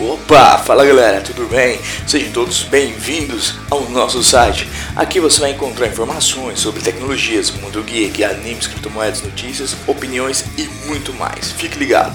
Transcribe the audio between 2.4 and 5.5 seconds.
bem-vindos ao nosso site. Aqui você vai